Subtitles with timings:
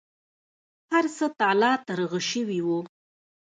[0.91, 2.79] هر څه تالا ترغه شوي وو.